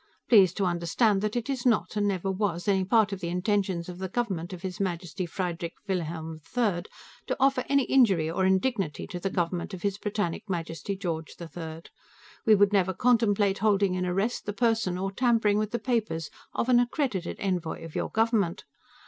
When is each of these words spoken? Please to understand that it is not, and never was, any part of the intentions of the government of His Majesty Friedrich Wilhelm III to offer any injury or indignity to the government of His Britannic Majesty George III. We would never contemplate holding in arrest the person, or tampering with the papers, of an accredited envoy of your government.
Please 0.29 0.51
to 0.53 0.65
understand 0.65 1.21
that 1.21 1.35
it 1.35 1.47
is 1.47 1.63
not, 1.63 1.95
and 1.95 2.07
never 2.07 2.31
was, 2.31 2.67
any 2.67 2.83
part 2.83 3.13
of 3.13 3.19
the 3.19 3.27
intentions 3.27 3.87
of 3.87 3.99
the 3.99 4.09
government 4.09 4.51
of 4.51 4.63
His 4.63 4.79
Majesty 4.79 5.27
Friedrich 5.27 5.75
Wilhelm 5.87 6.39
III 6.57 6.85
to 7.27 7.37
offer 7.39 7.63
any 7.69 7.83
injury 7.83 8.27
or 8.27 8.43
indignity 8.43 9.05
to 9.05 9.19
the 9.19 9.29
government 9.29 9.75
of 9.75 9.83
His 9.83 9.99
Britannic 9.99 10.49
Majesty 10.49 10.95
George 10.97 11.35
III. 11.39 11.83
We 12.47 12.55
would 12.55 12.73
never 12.73 12.95
contemplate 12.95 13.59
holding 13.59 13.93
in 13.93 14.03
arrest 14.07 14.47
the 14.47 14.53
person, 14.53 14.97
or 14.97 15.11
tampering 15.11 15.59
with 15.59 15.69
the 15.69 15.77
papers, 15.77 16.31
of 16.55 16.67
an 16.67 16.79
accredited 16.79 17.37
envoy 17.39 17.85
of 17.85 17.93
your 17.93 18.09
government. 18.09 18.63